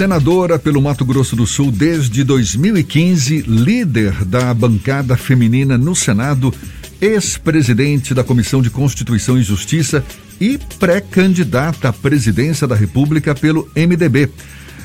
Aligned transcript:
senadora 0.00 0.58
pelo 0.58 0.80
Mato 0.80 1.04
Grosso 1.04 1.36
do 1.36 1.46
Sul 1.46 1.70
desde 1.70 2.24
2015, 2.24 3.42
líder 3.42 4.24
da 4.24 4.54
bancada 4.54 5.14
feminina 5.14 5.76
no 5.76 5.94
Senado, 5.94 6.54
ex-presidente 7.02 8.14
da 8.14 8.24
Comissão 8.24 8.62
de 8.62 8.70
Constituição 8.70 9.38
e 9.38 9.42
Justiça 9.42 10.02
e 10.40 10.58
pré-candidata 10.78 11.90
à 11.90 11.92
presidência 11.92 12.66
da 12.66 12.74
República 12.74 13.34
pelo 13.34 13.70
MDB. 13.76 14.30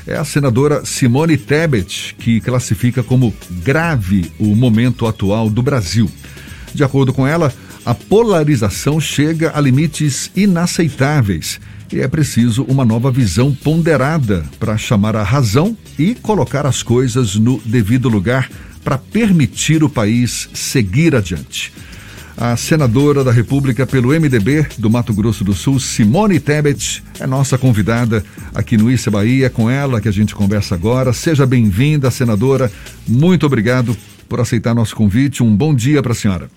É 0.06 0.18
a 0.18 0.24
senadora 0.26 0.84
Simone 0.84 1.38
Tebet 1.38 2.14
que 2.18 2.38
classifica 2.38 3.02
como 3.02 3.32
grave 3.64 4.30
o 4.38 4.54
momento 4.54 5.06
atual 5.06 5.48
do 5.48 5.62
Brasil. 5.62 6.10
De 6.74 6.84
acordo 6.84 7.14
com 7.14 7.26
ela, 7.26 7.50
a 7.86 7.94
polarização 7.94 9.00
chega 9.00 9.50
a 9.54 9.60
limites 9.62 10.30
inaceitáveis 10.36 11.58
e 11.92 12.00
é 12.00 12.08
preciso 12.08 12.64
uma 12.64 12.84
nova 12.84 13.10
visão 13.10 13.54
ponderada 13.54 14.44
para 14.58 14.76
chamar 14.76 15.16
a 15.16 15.22
razão 15.22 15.76
e 15.98 16.14
colocar 16.14 16.66
as 16.66 16.82
coisas 16.82 17.36
no 17.36 17.60
devido 17.64 18.08
lugar 18.08 18.50
para 18.84 18.98
permitir 18.98 19.82
o 19.82 19.88
país 19.88 20.48
seguir 20.54 21.14
adiante. 21.14 21.72
A 22.36 22.54
senadora 22.54 23.24
da 23.24 23.32
República 23.32 23.86
pelo 23.86 24.10
MDB 24.10 24.66
do 24.76 24.90
Mato 24.90 25.14
Grosso 25.14 25.42
do 25.42 25.54
Sul, 25.54 25.80
Simone 25.80 26.38
Tebet, 26.38 27.02
é 27.18 27.26
nossa 27.26 27.56
convidada 27.56 28.22
aqui 28.54 28.76
no 28.76 28.90
Issa 28.90 29.10
Bahia. 29.10 29.46
É 29.46 29.48
com 29.48 29.70
ela 29.70 30.02
que 30.02 30.08
a 30.08 30.12
gente 30.12 30.34
conversa 30.34 30.74
agora. 30.74 31.14
Seja 31.14 31.46
bem-vinda, 31.46 32.10
senadora. 32.10 32.70
Muito 33.08 33.46
obrigado 33.46 33.96
por 34.28 34.38
aceitar 34.38 34.74
nosso 34.74 34.94
convite. 34.94 35.42
Um 35.42 35.56
bom 35.56 35.74
dia 35.74 36.02
para 36.02 36.12
a 36.12 36.14
senhora. 36.14 36.50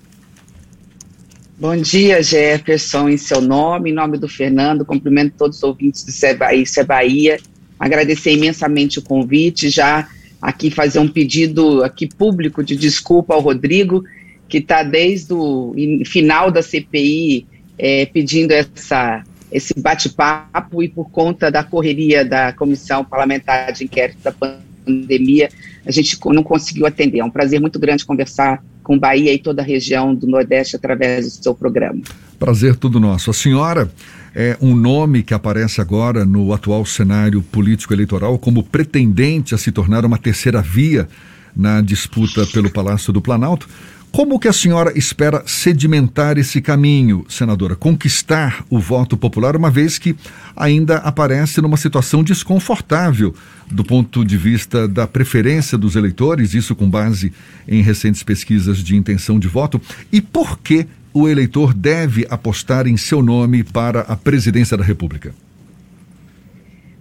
Bom 1.60 1.76
dia, 1.76 2.24
Jefferson, 2.24 3.10
em 3.10 3.18
seu 3.18 3.42
nome, 3.42 3.90
em 3.90 3.94
nome 3.94 4.18
do 4.18 4.30
Fernando, 4.30 4.86
cumprimento 4.86 5.34
todos 5.38 5.58
os 5.58 5.64
ouvintes 5.64 6.06
do 6.06 6.26
é 6.26 6.84
Bahia, 6.86 7.38
agradecer 7.78 8.32
imensamente 8.32 8.98
o 9.00 9.02
convite, 9.02 9.70
já 9.70 10.08
aqui 10.42 10.72
fazer 10.72 11.00
um 11.00 11.08
pedido 11.10 11.84
aqui 11.84 12.08
público 12.08 12.64
de 12.64 12.78
desculpa 12.78 13.34
ao 13.34 13.42
Rodrigo, 13.42 14.06
que 14.48 14.60
está 14.60 14.84
desde 14.84 15.34
o 15.34 15.76
final 16.06 16.50
da 16.50 16.62
CPI 16.62 17.46
é, 17.78 18.06
pedindo 18.06 18.54
essa, 18.54 19.22
esse 19.52 19.74
bate-papo 19.78 20.82
e 20.82 20.88
por 20.88 21.12
conta 21.12 21.52
da 21.52 21.62
correria 21.62 22.24
da 22.24 22.54
Comissão 22.54 23.04
Parlamentar 23.04 23.74
de 23.74 23.84
Inquérito 23.84 24.20
da 24.24 24.32
Pandemia, 24.32 25.50
a 25.86 25.92
gente 25.92 26.18
não 26.26 26.44
conseguiu 26.44 26.86
atender. 26.86 27.20
É 27.20 27.26
um 27.26 27.30
prazer 27.30 27.60
muito 27.60 27.80
grande 27.80 28.06
conversar 28.06 28.64
com 28.84 28.98
Bahia 28.98 29.34
e 29.34 29.38
toda 29.38 29.62
a 29.62 29.66
região 29.66 30.16
do 30.16 30.28
Nordeste 30.28 30.76
através 30.76 31.38
do 31.38 31.44
seu 31.44 31.54
programa. 31.54 32.02
Prazer 32.38 32.76
tudo 32.76 33.00
nosso. 33.00 33.30
A 33.30 33.34
senhora 33.34 33.92
é 34.34 34.58
um 34.62 34.76
nome 34.76 35.24
que 35.24 35.34
aparece 35.34 35.82
agora 35.82 36.26
no 36.26 36.54
atual 36.54 36.86
cenário 36.86 37.42
político 37.42 37.94
eleitoral 37.94 38.38
como 38.40 38.64
pretendente 38.64 39.54
a 39.54 39.58
se 39.58 39.72
tornar 39.72 40.06
uma 40.06 40.18
terceira 40.18 40.62
via 40.62 41.08
na 41.56 41.82
disputa 41.82 42.46
pelo 42.48 42.70
Palácio 42.70 43.12
do 43.12 43.22
Planalto. 43.22 43.68
Como 44.12 44.40
que 44.40 44.48
a 44.48 44.54
senhora 44.54 44.92
espera 44.98 45.44
sedimentar 45.46 46.38
esse 46.38 46.60
caminho, 46.62 47.26
senadora? 47.30 47.76
Conquistar 47.76 48.66
o 48.70 48.80
voto 48.80 49.16
popular, 49.16 49.56
uma 49.56 49.70
vez 49.70 50.00
que 50.00 50.16
ainda 50.56 50.98
aparece 50.98 51.62
numa 51.62 51.78
situação 51.78 52.24
desconfortável 52.24 53.34
do 53.72 53.84
ponto 53.84 54.26
de 54.26 54.36
vista 54.36 54.88
da 54.88 55.06
preferência 55.06 55.78
dos 55.78 55.96
eleitores, 55.96 56.56
isso 56.56 56.76
com 56.76 56.90
base 56.90 57.32
em 57.68 57.82
recentes 57.84 58.24
pesquisas 58.24 58.80
de 58.80 58.96
intenção 58.96 59.40
de 59.40 59.48
voto. 59.48 59.80
E 60.12 60.20
por 60.20 60.58
que 60.60 60.88
o 61.14 61.30
eleitor 61.30 61.74
deve 61.74 62.26
apostar 62.30 62.88
em 62.88 62.98
seu 62.98 63.22
nome 63.22 63.64
para 63.64 64.02
a 64.02 64.16
presidência 64.16 64.76
da 64.76 64.84
República? 64.84 65.34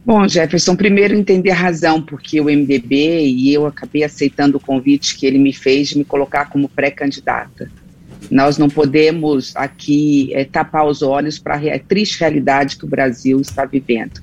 Bom, 0.09 0.27
Jefferson, 0.27 0.75
primeiro 0.75 1.15
entender 1.15 1.51
a 1.51 1.55
razão 1.55 2.01
porque 2.01 2.41
o 2.41 2.45
MDB 2.45 3.27
e 3.27 3.53
eu 3.53 3.67
acabei 3.67 4.03
aceitando 4.03 4.57
o 4.57 4.61
convite 4.61 5.15
que 5.15 5.27
ele 5.27 5.39
me 5.39 5.53
fez 5.53 5.89
de 5.89 5.99
me 5.99 6.05
colocar 6.05 6.47
como 6.47 6.67
pré-candidata. 6.67 7.71
Nós 8.31 8.57
não 8.57 8.71
podemos 8.71 9.55
aqui 9.55 10.33
é, 10.33 10.47
tapar 10.47 10.87
os 10.87 11.03
olhos 11.03 11.39
para 11.39 11.57
a 11.57 11.79
triste 11.79 12.21
realidade 12.21 12.79
que 12.79 12.87
o 12.87 12.89
Brasil 12.89 13.39
está 13.39 13.67
vivendo. 13.67 14.23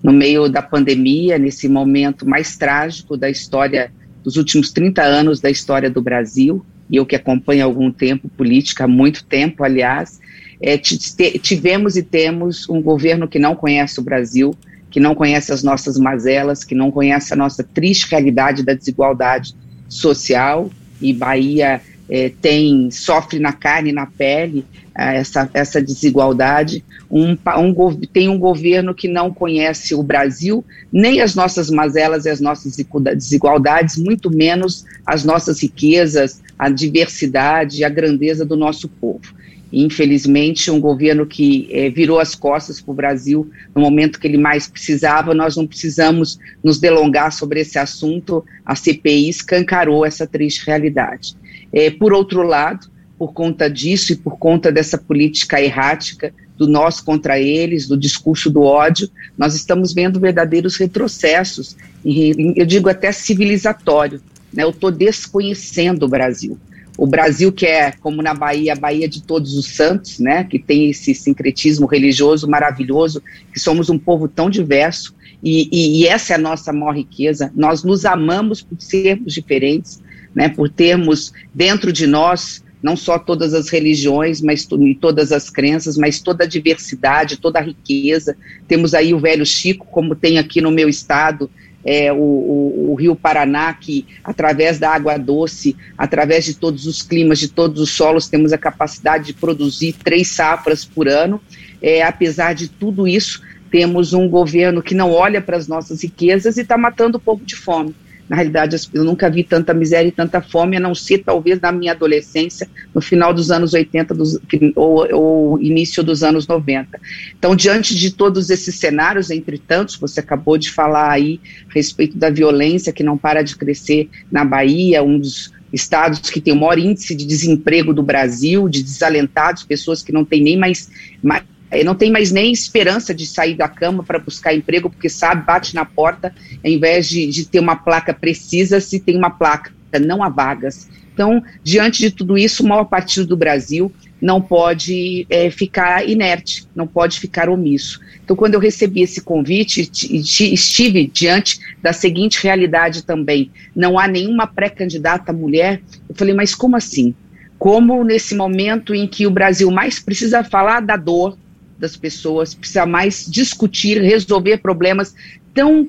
No 0.00 0.12
meio 0.12 0.48
da 0.48 0.62
pandemia, 0.62 1.36
nesse 1.36 1.68
momento 1.68 2.24
mais 2.28 2.56
trágico 2.56 3.16
da 3.16 3.28
história, 3.28 3.90
dos 4.22 4.36
últimos 4.36 4.70
30 4.70 5.02
anos 5.02 5.40
da 5.40 5.50
história 5.50 5.90
do 5.90 6.00
Brasil, 6.00 6.64
e 6.88 6.94
eu 6.94 7.04
que 7.04 7.16
acompanho 7.16 7.62
há 7.62 7.64
algum 7.64 7.90
tempo 7.90 8.28
política, 8.28 8.84
há 8.84 8.88
muito 8.88 9.24
tempo, 9.24 9.64
aliás, 9.64 10.20
é, 10.62 10.78
tivemos 10.78 11.96
e 11.96 12.04
temos 12.04 12.68
um 12.68 12.80
governo 12.80 13.26
que 13.26 13.40
não 13.40 13.56
conhece 13.56 13.98
o 13.98 14.04
Brasil, 14.04 14.56
que 14.94 15.00
não 15.00 15.12
conhece 15.12 15.52
as 15.52 15.64
nossas 15.64 15.98
mazelas, 15.98 16.62
que 16.62 16.72
não 16.72 16.88
conhece 16.88 17.32
a 17.32 17.36
nossa 17.36 17.64
triste 17.64 18.08
realidade 18.08 18.62
da 18.62 18.74
desigualdade 18.74 19.52
social, 19.88 20.70
e 21.02 21.12
Bahia 21.12 21.82
é, 22.08 22.28
tem 22.40 22.88
sofre 22.92 23.40
na 23.40 23.52
carne 23.52 23.90
e 23.90 23.92
na 23.92 24.06
pele 24.06 24.64
é, 24.96 25.16
essa, 25.16 25.50
essa 25.52 25.82
desigualdade. 25.82 26.84
Um, 27.10 27.32
um, 27.32 27.96
tem 28.12 28.28
um 28.28 28.38
governo 28.38 28.94
que 28.94 29.08
não 29.08 29.34
conhece 29.34 29.96
o 29.96 30.02
Brasil, 30.02 30.64
nem 30.92 31.20
as 31.20 31.34
nossas 31.34 31.70
mazelas 31.70 32.24
e 32.24 32.30
as 32.30 32.40
nossas 32.40 32.76
desigualdades, 33.16 33.98
muito 33.98 34.30
menos 34.30 34.84
as 35.04 35.24
nossas 35.24 35.60
riquezas, 35.60 36.40
a 36.56 36.68
diversidade 36.70 37.80
e 37.80 37.84
a 37.84 37.88
grandeza 37.88 38.44
do 38.44 38.54
nosso 38.54 38.88
povo 38.88 39.34
infelizmente, 39.82 40.70
um 40.70 40.80
governo 40.80 41.26
que 41.26 41.68
é, 41.72 41.90
virou 41.90 42.20
as 42.20 42.34
costas 42.34 42.80
para 42.80 42.92
o 42.92 42.94
Brasil 42.94 43.50
no 43.74 43.82
momento 43.82 44.20
que 44.20 44.26
ele 44.26 44.38
mais 44.38 44.68
precisava. 44.68 45.34
Nós 45.34 45.56
não 45.56 45.66
precisamos 45.66 46.38
nos 46.62 46.78
delongar 46.78 47.32
sobre 47.32 47.60
esse 47.60 47.78
assunto, 47.78 48.44
a 48.64 48.76
CPI 48.76 49.28
escancarou 49.28 50.06
essa 50.06 50.26
triste 50.26 50.66
realidade. 50.66 51.36
É, 51.72 51.90
por 51.90 52.12
outro 52.12 52.42
lado, 52.42 52.88
por 53.18 53.32
conta 53.32 53.68
disso 53.68 54.12
e 54.12 54.16
por 54.16 54.38
conta 54.38 54.70
dessa 54.70 54.98
política 54.98 55.60
errática 55.60 56.32
do 56.56 56.68
nós 56.68 57.00
contra 57.00 57.40
eles, 57.40 57.88
do 57.88 57.96
discurso 57.96 58.48
do 58.48 58.62
ódio, 58.62 59.08
nós 59.36 59.56
estamos 59.56 59.92
vendo 59.92 60.20
verdadeiros 60.20 60.76
retrocessos, 60.76 61.76
eu 62.04 62.64
digo 62.64 62.88
até 62.88 63.10
civilizatório. 63.10 64.20
Né? 64.52 64.62
Eu 64.62 64.70
estou 64.70 64.90
desconhecendo 64.90 66.04
o 66.04 66.08
Brasil. 66.08 66.56
O 66.96 67.06
Brasil, 67.06 67.52
que 67.52 67.66
é, 67.66 67.92
como 67.92 68.22
na 68.22 68.34
Bahia, 68.34 68.72
a 68.72 68.76
Bahia 68.76 69.08
de 69.08 69.22
todos 69.22 69.54
os 69.54 69.66
santos, 69.66 70.18
né, 70.18 70.44
que 70.44 70.58
tem 70.58 70.90
esse 70.90 71.14
sincretismo 71.14 71.86
religioso 71.86 72.48
maravilhoso, 72.48 73.22
que 73.52 73.58
somos 73.58 73.90
um 73.90 73.98
povo 73.98 74.28
tão 74.28 74.48
diverso, 74.48 75.14
e, 75.42 75.68
e, 75.72 76.00
e 76.00 76.06
essa 76.06 76.32
é 76.32 76.36
a 76.36 76.38
nossa 76.38 76.72
maior 76.72 76.96
riqueza. 76.96 77.52
Nós 77.54 77.82
nos 77.82 78.04
amamos 78.04 78.62
por 78.62 78.80
sermos 78.80 79.34
diferentes, 79.34 80.00
né, 80.34 80.48
por 80.48 80.68
termos 80.68 81.32
dentro 81.52 81.92
de 81.92 82.06
nós 82.06 82.64
não 82.84 82.98
só 82.98 83.18
todas 83.18 83.54
as 83.54 83.70
religiões, 83.70 84.42
mas 84.42 84.68
e 84.70 84.94
todas 84.94 85.32
as 85.32 85.48
crenças, 85.48 85.96
mas 85.96 86.20
toda 86.20 86.44
a 86.44 86.46
diversidade, 86.46 87.38
toda 87.38 87.58
a 87.58 87.62
riqueza. 87.62 88.36
Temos 88.68 88.92
aí 88.92 89.14
o 89.14 89.18
velho 89.18 89.46
Chico, 89.46 89.86
como 89.86 90.14
tem 90.14 90.38
aqui 90.38 90.60
no 90.60 90.70
meu 90.70 90.86
estado, 90.86 91.50
é, 91.84 92.12
o, 92.12 92.16
o, 92.16 92.92
o, 92.92 92.94
Rio 92.94 93.14
Paraná, 93.14 93.72
que 93.74 94.06
através 94.22 94.78
da 94.78 94.90
água 94.90 95.18
doce, 95.18 95.76
através 95.98 96.44
de 96.44 96.54
todos 96.54 96.86
os 96.86 97.02
climas, 97.02 97.38
de 97.38 97.48
todos 97.48 97.80
os 97.80 97.90
solos, 97.90 98.28
temos 98.28 98.52
a 98.52 98.58
capacidade 98.58 99.26
de 99.26 99.32
produzir 99.34 99.94
três 100.02 100.28
safras 100.28 100.84
por 100.84 101.08
ano. 101.08 101.40
É, 101.82 102.02
apesar 102.02 102.54
de 102.54 102.68
tudo 102.68 103.06
isso, 103.06 103.42
temos 103.70 104.14
um 104.14 104.28
governo 104.28 104.82
que 104.82 104.94
não 104.94 105.10
olha 105.10 105.42
para 105.42 105.56
as 105.56 105.68
nossas 105.68 106.02
riquezas 106.02 106.56
e 106.56 106.62
está 106.62 106.78
matando 106.78 107.18
o 107.18 107.20
povo 107.20 107.44
de 107.44 107.56
fome. 107.56 107.94
Na 108.28 108.36
realidade, 108.36 108.76
eu 108.92 109.04
nunca 109.04 109.28
vi 109.28 109.44
tanta 109.44 109.74
miséria 109.74 110.08
e 110.08 110.12
tanta 110.12 110.40
fome, 110.40 110.76
a 110.76 110.80
não 110.80 110.94
ser 110.94 111.18
talvez 111.18 111.60
na 111.60 111.70
minha 111.70 111.92
adolescência, 111.92 112.68
no 112.94 113.00
final 113.00 113.34
dos 113.34 113.50
anos 113.50 113.74
80 113.74 114.14
dos, 114.14 114.38
ou, 114.74 115.14
ou 115.14 115.60
início 115.60 116.02
dos 116.02 116.22
anos 116.22 116.46
90. 116.46 116.98
Então, 117.38 117.54
diante 117.54 117.94
de 117.94 118.10
todos 118.10 118.48
esses 118.48 118.74
cenários, 118.76 119.30
entre 119.30 119.58
tantos, 119.58 119.96
você 119.96 120.20
acabou 120.20 120.56
de 120.56 120.70
falar 120.70 121.10
aí 121.10 121.38
a 121.68 121.74
respeito 121.74 122.16
da 122.16 122.30
violência 122.30 122.92
que 122.92 123.02
não 123.02 123.18
para 123.18 123.42
de 123.42 123.56
crescer 123.56 124.08
na 124.32 124.44
Bahia, 124.44 125.02
um 125.02 125.18
dos 125.18 125.52
estados 125.72 126.30
que 126.30 126.40
tem 126.40 126.54
o 126.54 126.56
maior 126.56 126.78
índice 126.78 127.14
de 127.14 127.26
desemprego 127.26 127.92
do 127.92 128.02
Brasil, 128.02 128.68
de 128.68 128.82
desalentados, 128.82 129.64
pessoas 129.64 130.02
que 130.02 130.12
não 130.12 130.24
têm 130.24 130.40
nem 130.40 130.56
mais, 130.56 130.88
mais 131.22 131.42
não 131.82 131.94
tem 131.94 132.12
mais 132.12 132.30
nem 132.30 132.52
esperança 132.52 133.14
de 133.14 133.26
sair 133.26 133.56
da 133.56 133.68
cama 133.68 134.04
para 134.04 134.18
buscar 134.18 134.54
emprego, 134.54 134.90
porque 134.90 135.08
sabe, 135.08 135.44
bate 135.44 135.74
na 135.74 135.84
porta, 135.84 136.32
ao 136.62 136.70
invés 136.70 137.08
de, 137.08 137.26
de 137.26 137.46
ter 137.46 137.58
uma 137.58 137.74
placa 137.74 138.12
precisa, 138.12 138.80
se 138.80 139.00
tem 139.00 139.16
uma 139.16 139.30
placa, 139.30 139.72
não 140.00 140.22
há 140.22 140.28
vagas. 140.28 140.88
Então, 141.14 141.42
diante 141.62 142.00
de 142.00 142.10
tudo 142.10 142.36
isso, 142.36 142.62
o 142.62 142.68
maior 142.68 142.84
partido 142.84 143.26
do 143.26 143.36
Brasil 143.36 143.90
não 144.20 144.40
pode 144.40 145.26
é, 145.30 145.48
ficar 145.50 146.08
inerte, 146.08 146.66
não 146.74 146.86
pode 146.86 147.20
ficar 147.20 147.48
omisso. 147.48 148.00
Então, 148.24 148.34
quando 148.34 148.54
eu 148.54 148.60
recebi 148.60 149.02
esse 149.02 149.20
convite, 149.20 149.88
estive 149.92 151.06
diante 151.06 151.60
da 151.82 151.92
seguinte 151.92 152.42
realidade 152.42 153.04
também: 153.04 153.50
não 153.76 153.98
há 153.98 154.08
nenhuma 154.08 154.46
pré-candidata 154.46 155.32
mulher. 155.32 155.80
Eu 156.08 156.14
falei, 156.16 156.34
mas 156.34 156.54
como 156.54 156.74
assim? 156.74 157.14
Como 157.58 158.02
nesse 158.02 158.34
momento 158.34 158.94
em 158.94 159.06
que 159.06 159.26
o 159.26 159.30
Brasil 159.30 159.70
mais 159.70 160.00
precisa 160.00 160.42
falar 160.42 160.80
da 160.80 160.96
dor, 160.96 161.38
das 161.78 161.96
pessoas, 161.96 162.54
precisa 162.54 162.86
mais 162.86 163.26
discutir, 163.26 164.00
resolver 164.00 164.58
problemas 164.58 165.14
tão 165.52 165.88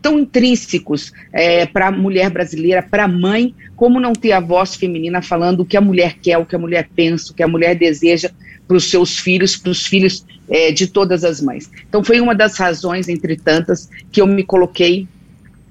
tão 0.00 0.20
intrínsecos 0.20 1.12
é, 1.32 1.66
para 1.66 1.88
a 1.88 1.90
mulher 1.90 2.30
brasileira, 2.30 2.80
para 2.80 3.04
a 3.04 3.08
mãe, 3.08 3.52
como 3.74 3.98
não 3.98 4.12
ter 4.12 4.30
a 4.30 4.38
voz 4.38 4.76
feminina 4.76 5.20
falando 5.20 5.60
o 5.60 5.64
que 5.64 5.76
a 5.76 5.80
mulher 5.80 6.16
quer, 6.22 6.38
o 6.38 6.46
que 6.46 6.54
a 6.54 6.58
mulher 6.58 6.88
pensa, 6.94 7.32
o 7.32 7.34
que 7.34 7.42
a 7.42 7.48
mulher 7.48 7.74
deseja 7.74 8.30
para 8.68 8.76
os 8.76 8.88
seus 8.88 9.18
filhos, 9.18 9.56
para 9.56 9.70
os 9.70 9.84
filhos 9.84 10.24
é, 10.48 10.70
de 10.70 10.86
todas 10.86 11.24
as 11.24 11.40
mães. 11.40 11.70
Então 11.88 12.04
foi 12.04 12.20
uma 12.20 12.34
das 12.34 12.56
razões, 12.56 13.08
entre 13.08 13.36
tantas, 13.36 13.90
que 14.12 14.20
eu 14.20 14.26
me 14.26 14.44
coloquei 14.44 15.08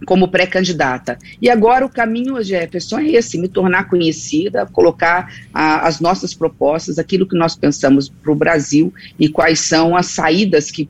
como 0.05 0.27
pré-candidata. 0.27 1.17
E 1.41 1.49
agora 1.49 1.85
o 1.85 1.89
caminho, 1.89 2.41
Jefferson, 2.43 2.99
é 2.99 3.11
esse: 3.11 3.37
me 3.37 3.47
tornar 3.47 3.89
conhecida, 3.89 4.65
colocar 4.65 5.33
a, 5.53 5.87
as 5.87 5.99
nossas 5.99 6.33
propostas, 6.33 6.99
aquilo 6.99 7.27
que 7.27 7.37
nós 7.37 7.55
pensamos 7.55 8.09
para 8.09 8.31
o 8.31 8.35
Brasil 8.35 8.93
e 9.19 9.29
quais 9.29 9.59
são 9.59 9.95
as 9.95 10.07
saídas 10.07 10.71
que 10.71 10.89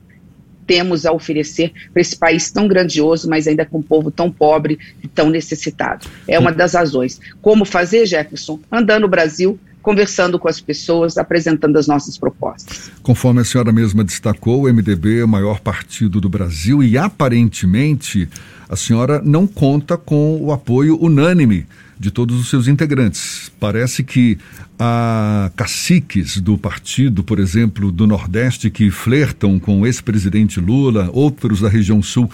temos 0.66 1.04
a 1.04 1.10
oferecer 1.10 1.72
para 1.92 2.00
esse 2.00 2.16
país 2.16 2.48
tão 2.52 2.68
grandioso, 2.68 3.28
mas 3.28 3.48
ainda 3.48 3.66
com 3.66 3.78
um 3.78 3.82
povo 3.82 4.08
tão 4.08 4.30
pobre 4.30 4.78
e 5.02 5.08
tão 5.08 5.28
necessitado. 5.28 6.06
É 6.28 6.38
uma 6.38 6.52
das 6.52 6.74
razões. 6.74 7.20
Como 7.42 7.64
fazer, 7.64 8.06
Jefferson? 8.06 8.60
Andando 8.70 9.02
no 9.02 9.08
Brasil, 9.08 9.58
conversando 9.82 10.38
com 10.38 10.46
as 10.46 10.60
pessoas, 10.60 11.16
apresentando 11.16 11.76
as 11.76 11.88
nossas 11.88 12.16
propostas. 12.16 12.90
Conforme 13.02 13.40
a 13.40 13.44
senhora 13.44 13.72
mesma 13.72 14.04
destacou, 14.04 14.62
o 14.62 14.72
MDB 14.72 15.20
é 15.20 15.24
o 15.24 15.28
maior 15.28 15.58
partido 15.58 16.20
do 16.20 16.28
Brasil 16.28 16.84
e 16.84 16.96
aparentemente 16.96 18.28
a 18.70 18.76
senhora 18.76 19.20
não 19.24 19.48
conta 19.48 19.96
com 19.96 20.40
o 20.40 20.52
apoio 20.52 20.96
unânime 21.02 21.66
de 21.98 22.08
todos 22.12 22.38
os 22.38 22.48
seus 22.48 22.68
integrantes. 22.68 23.50
Parece 23.58 24.04
que 24.04 24.38
há 24.78 25.50
caciques 25.56 26.40
do 26.40 26.56
partido, 26.56 27.24
por 27.24 27.40
exemplo, 27.40 27.90
do 27.90 28.06
Nordeste, 28.06 28.70
que 28.70 28.88
flertam 28.88 29.58
com 29.58 29.80
o 29.80 29.86
ex-presidente 29.86 30.60
Lula, 30.60 31.10
outros 31.12 31.60
da 31.60 31.68
região 31.68 32.00
Sul 32.00 32.30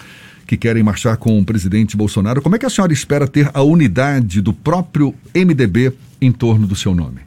que 0.47 0.59
querem 0.59 0.83
marchar 0.83 1.17
com 1.17 1.39
o 1.41 1.45
presidente 1.45 1.97
Bolsonaro. 1.97 2.41
Como 2.43 2.55
é 2.55 2.59
que 2.59 2.67
a 2.67 2.71
senhora 2.71 2.93
espera 2.93 3.27
ter 3.27 3.51
a 3.53 3.63
unidade 3.63 4.41
do 4.41 4.53
próprio 4.53 5.15
MDB 5.35 5.93
em 6.21 6.31
torno 6.31 6.67
do 6.67 6.77
seu 6.77 6.95
nome? 6.95 7.26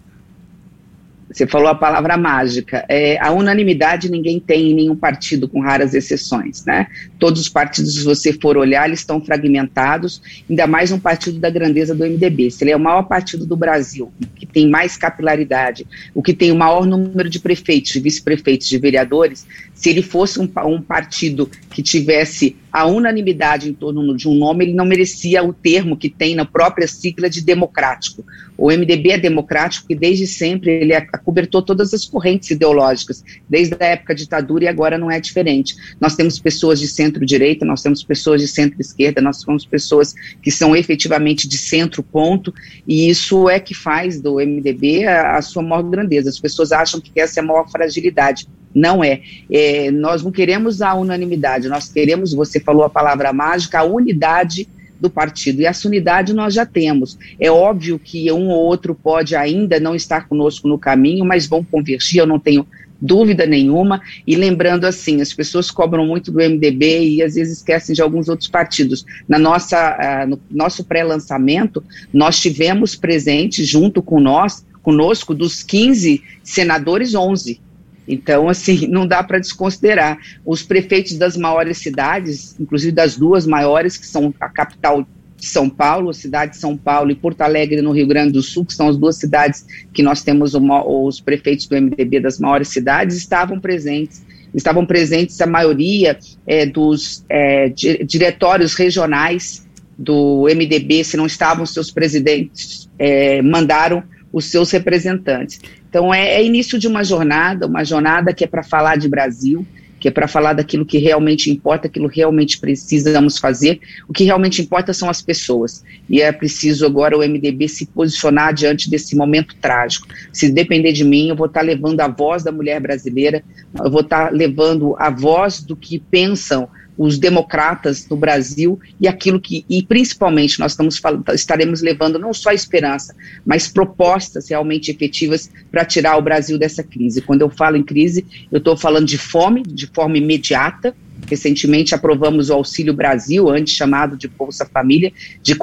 Você 1.31 1.45
falou 1.45 1.67
a 1.67 1.75
palavra 1.75 2.17
mágica. 2.17 2.83
É, 2.89 3.17
a 3.21 3.31
unanimidade 3.31 4.09
ninguém 4.09 4.39
tem 4.39 4.71
em 4.71 4.73
nenhum 4.73 4.95
partido, 4.95 5.47
com 5.47 5.61
raras 5.61 5.93
exceções. 5.93 6.65
Né? 6.65 6.87
Todos 7.19 7.41
os 7.41 7.49
partidos, 7.49 7.95
se 7.95 8.03
você 8.03 8.33
for 8.33 8.57
olhar, 8.57 8.87
eles 8.87 8.99
estão 8.99 9.21
fragmentados, 9.21 10.21
ainda 10.49 10.65
mais 10.65 10.91
um 10.91 10.99
partido 10.99 11.39
da 11.39 11.49
grandeza 11.49 11.93
do 11.93 12.03
MDB. 12.03 12.49
Se 12.49 12.63
ele 12.63 12.71
é 12.71 12.75
o 12.75 12.79
maior 12.79 13.03
partido 13.03 13.45
do 13.45 13.55
Brasil, 13.55 14.11
que 14.35 14.45
tem 14.45 14.67
mais 14.67 14.97
capilaridade, 14.97 15.85
o 16.15 16.23
que 16.23 16.33
tem 16.33 16.51
o 16.51 16.55
maior 16.55 16.85
número 16.85 17.29
de 17.29 17.39
prefeitos, 17.39 17.91
de 17.91 17.99
vice-prefeitos, 17.99 18.67
de 18.67 18.77
vereadores, 18.77 19.45
se 19.73 19.89
ele 19.89 20.01
fosse 20.01 20.39
um, 20.39 20.49
um 20.65 20.81
partido 20.81 21.49
que 21.69 21.83
tivesse 21.83 22.57
a 22.71 22.85
unanimidade 22.85 23.69
em 23.69 23.73
torno 23.73 24.15
de 24.15 24.27
um 24.27 24.35
nome, 24.35 24.65
ele 24.65 24.73
não 24.73 24.85
merecia 24.85 25.43
o 25.43 25.53
termo 25.53 25.97
que 25.97 26.09
tem 26.09 26.35
na 26.35 26.45
própria 26.45 26.87
sigla 26.87 27.29
de 27.29 27.41
democrático. 27.41 28.23
O 28.57 28.67
MDB 28.67 29.11
é 29.11 29.17
democrático 29.17 29.87
e 29.89 29.95
desde 29.95 30.27
sempre 30.27 30.71
ele 30.71 30.93
acobertou 30.93 31.61
todas 31.61 31.93
as 31.93 32.05
correntes 32.05 32.51
ideológicas, 32.51 33.23
desde 33.47 33.75
a 33.79 33.85
época 33.85 34.13
da 34.13 34.17
ditadura 34.17 34.65
e 34.65 34.67
agora 34.67 34.97
não 34.97 35.09
é 35.09 35.19
diferente. 35.19 35.75
Nós 35.99 36.15
temos 36.15 36.39
pessoas 36.39 36.79
de 36.79 36.87
centro-direita, 36.87 37.65
nós 37.65 37.81
temos 37.81 38.03
pessoas 38.03 38.41
de 38.41 38.47
centro-esquerda, 38.47 39.21
nós 39.21 39.43
temos 39.43 39.65
pessoas 39.65 40.13
que 40.43 40.51
são 40.51 40.75
efetivamente 40.75 41.47
de 41.47 41.57
centro-ponto, 41.57 42.53
e 42.87 43.09
isso 43.09 43.49
é 43.49 43.59
que 43.59 43.73
faz 43.73 44.19
do 44.21 44.35
MDB 44.35 45.07
a, 45.07 45.37
a 45.37 45.41
sua 45.41 45.63
maior 45.63 45.83
grandeza. 45.83 46.29
As 46.29 46.39
pessoas 46.39 46.71
acham 46.71 46.99
que 46.99 47.19
essa 47.19 47.39
é 47.39 47.41
a 47.41 47.45
maior 47.45 47.69
fragilidade. 47.69 48.47
Não 48.79 49.03
é. 49.03 49.21
é. 49.51 49.91
Nós 49.91 50.23
não 50.23 50.31
queremos 50.31 50.81
a 50.81 50.93
unanimidade, 50.95 51.67
nós 51.67 51.89
queremos, 51.91 52.33
você 52.33 52.59
falou 52.59 52.83
a 52.83 52.89
palavra 52.89 53.33
mágica, 53.33 53.79
a 53.79 53.83
unidade 53.83 54.67
do 54.99 55.09
partido. 55.09 55.61
E 55.61 55.65
essa 55.65 55.87
unidade 55.87 56.33
nós 56.33 56.53
já 56.53 56.65
temos. 56.65 57.17
É 57.39 57.51
óbvio 57.51 57.99
que 57.99 58.31
um 58.31 58.49
ou 58.49 58.65
outro 58.65 58.95
pode 58.95 59.35
ainda 59.35 59.79
não 59.79 59.95
estar 59.95 60.27
conosco 60.27 60.67
no 60.67 60.77
caminho, 60.77 61.25
mas 61.25 61.45
vão 61.45 61.63
convergir, 61.63 62.19
eu 62.19 62.27
não 62.27 62.39
tenho 62.39 62.65
dúvida 63.01 63.45
nenhuma. 63.45 64.01
E 64.25 64.35
lembrando 64.35 64.85
assim, 64.85 65.21
as 65.21 65.33
pessoas 65.33 65.71
cobram 65.71 66.05
muito 66.05 66.31
do 66.31 66.39
MDB 66.39 67.15
e 67.15 67.23
às 67.23 67.35
vezes 67.35 67.57
esquecem 67.57 67.95
de 67.95 68.01
alguns 68.01 68.29
outros 68.29 68.49
partidos. 68.49 69.05
Na 69.27 69.39
nossa, 69.39 70.25
uh, 70.25 70.29
no 70.29 70.39
nosso 70.49 70.83
pré-lançamento, 70.83 71.83
nós 72.13 72.39
tivemos 72.39 72.95
presente 72.95 73.63
junto 73.63 74.01
com 74.01 74.19
nós, 74.19 74.65
conosco, 74.81 75.33
dos 75.33 75.63
15 75.63 76.21
senadores, 76.43 77.13
11 77.15 77.59
então, 78.09 78.49
assim, 78.49 78.87
não 78.89 79.07
dá 79.07 79.23
para 79.23 79.39
desconsiderar. 79.39 80.17
Os 80.43 80.63
prefeitos 80.63 81.17
das 81.17 81.37
maiores 81.37 81.77
cidades, 81.77 82.55
inclusive 82.59 82.91
das 82.91 83.15
duas 83.15 83.45
maiores, 83.45 83.95
que 83.95 84.07
são 84.07 84.33
a 84.39 84.49
capital 84.49 85.05
de 85.37 85.45
São 85.45 85.69
Paulo, 85.69 86.09
a 86.09 86.13
cidade 86.13 86.53
de 86.53 86.57
São 86.57 86.75
Paulo 86.75 87.11
e 87.11 87.15
Porto 87.15 87.41
Alegre, 87.41 87.81
no 87.81 87.91
Rio 87.91 88.07
Grande 88.07 88.33
do 88.33 88.41
Sul, 88.41 88.65
que 88.65 88.73
são 88.73 88.89
as 88.89 88.97
duas 88.97 89.15
cidades 89.15 89.65
que 89.93 90.03
nós 90.03 90.23
temos 90.23 90.53
os 90.53 91.21
prefeitos 91.21 91.67
do 91.67 91.75
MDB 91.75 92.19
das 92.19 92.39
maiores 92.39 92.67
cidades, 92.67 93.15
estavam 93.15 93.59
presentes. 93.59 94.27
Estavam 94.53 94.83
presentes 94.83 95.39
a 95.41 95.45
maioria 95.45 96.17
é, 96.47 96.65
dos 96.65 97.23
é, 97.29 97.69
diretórios 97.69 98.73
regionais 98.73 99.63
do 99.95 100.47
MDB, 100.49 101.03
se 101.03 101.15
não 101.15 101.27
estavam 101.27 101.67
seus 101.67 101.91
presidentes, 101.91 102.89
é, 102.97 103.43
mandaram 103.43 104.03
os 104.31 104.45
seus 104.45 104.71
representantes. 104.71 105.59
Então, 105.89 106.13
é, 106.13 106.35
é 106.35 106.45
início 106.45 106.77
de 106.77 106.87
uma 106.87 107.03
jornada, 107.03 107.65
uma 107.65 107.83
jornada 107.83 108.33
que 108.33 108.43
é 108.43 108.47
para 108.47 108.63
falar 108.63 108.97
de 108.97 109.09
Brasil, 109.09 109.65
que 109.99 110.07
é 110.07 110.11
para 110.11 110.27
falar 110.27 110.53
daquilo 110.53 110.85
que 110.85 110.97
realmente 110.97 111.51
importa, 111.51 111.87
aquilo 111.87 112.09
que 112.09 112.17
realmente 112.17 112.57
precisamos 112.57 113.37
fazer. 113.37 113.81
O 114.07 114.13
que 114.13 114.23
realmente 114.23 114.61
importa 114.61 114.93
são 114.93 115.09
as 115.09 115.21
pessoas. 115.21 115.83
E 116.09 116.21
é 116.21 116.31
preciso 116.31 116.85
agora 116.85 117.17
o 117.17 117.21
MDB 117.21 117.67
se 117.67 117.85
posicionar 117.87 118.53
diante 118.53 118.89
desse 118.89 119.15
momento 119.15 119.55
trágico. 119.59 120.07
Se 120.31 120.49
depender 120.49 120.93
de 120.93 121.03
mim, 121.03 121.29
eu 121.29 121.35
vou 121.35 121.47
estar 121.47 121.59
tá 121.59 121.65
levando 121.65 121.99
a 121.99 122.07
voz 122.07 122.43
da 122.43 122.51
mulher 122.51 122.79
brasileira, 122.79 123.43
eu 123.83 123.91
vou 123.91 124.01
estar 124.01 124.27
tá 124.27 124.31
levando 124.31 124.95
a 124.97 125.09
voz 125.09 125.61
do 125.61 125.75
que 125.75 125.99
pensam 125.99 126.69
os 126.99 127.17
democratas 127.17 128.05
no 128.09 128.17
Brasil 128.17 128.77
e 128.99 129.07
aquilo 129.07 129.39
que, 129.39 129.63
e 129.69 129.81
principalmente, 129.81 130.59
nós 130.59 130.73
estamos 130.73 131.01
estaremos 131.33 131.81
levando 131.81 132.19
não 132.19 132.33
só 132.33 132.51
esperança, 132.51 133.15
mas 133.45 133.69
propostas 133.69 134.49
realmente 134.49 134.91
efetivas 134.91 135.49
para 135.71 135.85
tirar 135.85 136.17
o 136.17 136.21
Brasil 136.21 136.59
dessa 136.59 136.83
crise. 136.83 137.21
Quando 137.21 137.39
eu 137.39 137.49
falo 137.49 137.77
em 137.77 137.83
crise, 137.83 138.25
eu 138.51 138.57
estou 138.57 138.75
falando 138.75 139.07
de 139.07 139.17
fome, 139.17 139.63
de 139.63 139.87
forma 139.87 140.17
imediata, 140.17 140.93
Recentemente 141.27 141.93
aprovamos 141.93 142.49
o 142.49 142.53
Auxílio 142.53 142.93
Brasil, 142.93 143.49
antes 143.49 143.73
chamado 143.73 144.15
de 144.15 144.27
Bolsa 144.27 144.65
Família, 144.65 145.11
de 145.43 145.51
R$ 145.51 145.59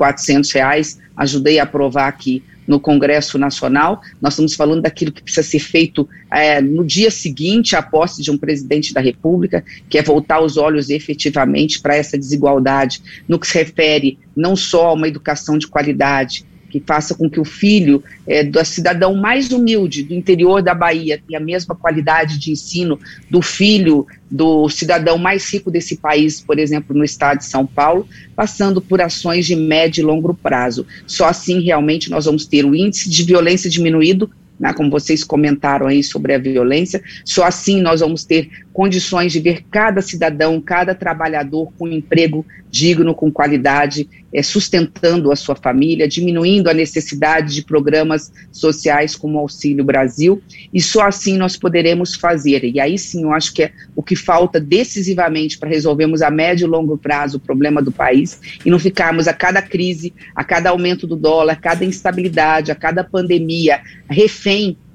reais. 0.55 0.99
Ajudei 1.17 1.59
a 1.59 1.63
aprovar 1.63 2.09
aqui 2.09 2.43
no 2.67 2.81
Congresso 2.81 3.39
Nacional. 3.39 4.01
Nós 4.21 4.35
estamos 4.35 4.55
falando 4.55 4.83
daquilo 4.83 5.13
que 5.13 5.23
precisa 5.23 5.47
ser 5.47 5.61
feito 5.61 6.09
é, 6.31 6.61
no 6.61 6.85
dia 6.85 7.11
seguinte 7.11 7.77
à 7.77 7.83
posse 7.83 8.23
de 8.23 8.31
um 8.31 8.39
presidente 8.39 8.93
da 8.93 9.01
República, 9.01 9.65
que 9.89 9.99
é 9.99 10.03
voltar 10.03 10.41
os 10.41 10.57
olhos 10.57 10.91
efetivamente 10.91 11.81
para 11.81 11.97
essa 11.97 12.19
desigualdade, 12.19 13.03
no 13.29 13.39
que 13.39 13.47
se 13.47 13.59
refere 13.59 14.19
não 14.35 14.57
só 14.57 14.89
a 14.89 14.93
uma 14.93 15.09
educação 15.09 15.57
de 15.57 15.67
qualidade, 15.67 16.45
que 16.79 16.87
faça 16.87 17.15
com 17.15 17.29
que 17.29 17.41
o 17.41 17.45
filho 17.45 18.05
é, 18.27 18.45
do 18.45 18.63
cidadão 18.65 19.15
mais 19.15 19.51
humilde 19.51 20.03
do 20.03 20.13
interior 20.13 20.63
da 20.63 20.75
Bahia 20.75 21.21
tenha 21.27 21.41
a 21.41 21.43
mesma 21.43 21.75
qualidade 21.75 22.39
de 22.39 22.51
ensino 22.51 22.99
do 23.31 23.41
filho 23.41 24.07
do 24.31 24.69
cidadão 24.69 25.17
mais 25.17 25.51
rico 25.53 25.71
desse 25.71 25.97
país, 25.97 26.41
por 26.41 26.59
exemplo, 26.59 26.95
no 26.95 27.05
estado 27.05 27.39
de 27.39 27.47
São 27.47 27.65
Paulo, 27.65 28.07
passando 28.35 28.81
por 28.81 29.01
ações 29.01 29.47
de 29.47 29.57
médio 29.57 30.03
e 30.03 30.05
longo 30.05 30.35
prazo. 30.35 30.87
Só 31.07 31.27
assim 31.27 31.61
realmente 31.61 32.11
nós 32.11 32.27
vamos 32.27 32.45
ter 32.45 32.65
o 32.65 32.75
índice 32.75 33.09
de 33.09 33.23
violência 33.23 33.71
diminuído 33.71 34.31
né, 34.59 34.73
como 34.73 34.91
vocês 34.91 35.23
comentaram 35.23 35.87
aí 35.87 36.03
sobre 36.03 36.35
a 36.35 36.39
violência, 36.39 37.03
só 37.25 37.45
assim 37.45 37.81
nós 37.81 38.01
vamos 38.01 38.25
ter 38.25 38.49
condições 38.73 39.33
de 39.33 39.41
ver 39.41 39.65
cada 39.71 40.03
cidadão, 40.03 40.61
cada 40.61 40.95
trabalhador 40.95 41.73
com 41.79 41.89
emprego 41.89 42.45
digno, 42.71 43.15
com 43.15 43.33
qualidade, 43.33 44.07
é, 44.33 44.43
sustentando 44.43 45.33
a 45.33 45.37
sua 45.37 45.55
família, 45.55 46.07
diminuindo 46.07 46.69
a 46.69 46.75
necessidade 46.75 47.55
de 47.55 47.63
programas 47.63 48.31
sociais 48.53 49.17
como 49.17 49.39
o 49.39 49.41
Auxílio 49.41 49.83
Brasil, 49.83 50.43
e 50.75 50.83
só 50.83 51.07
assim 51.07 51.39
nós 51.39 51.57
poderemos 51.57 52.15
fazer. 52.15 52.65
E 52.65 52.79
aí 52.79 52.99
sim, 52.99 53.23
eu 53.23 53.33
acho 53.33 53.55
que 53.55 53.63
é 53.63 53.73
o 53.95 54.03
que 54.03 54.15
falta 54.15 54.61
decisivamente 54.61 55.57
para 55.57 55.71
resolvermos 55.71 56.21
a 56.21 56.31
médio 56.31 56.67
e 56.67 56.69
longo 56.69 56.99
prazo 56.99 57.39
o 57.39 57.41
problema 57.41 57.81
do 57.81 57.91
país 57.91 58.39
e 58.63 58.71
não 58.71 58.79
ficarmos 58.79 59.27
a 59.27 59.33
cada 59.33 59.63
crise, 59.63 60.13
a 60.35 60.45
cada 60.45 60.69
aumento 60.69 61.07
do 61.07 61.17
dólar, 61.17 61.55
a 61.55 61.57
cada 61.57 61.85
instabilidade, 61.85 62.71
a 62.71 62.75
cada 62.75 63.03
pandemia, 63.03 63.81
refém 64.11 64.46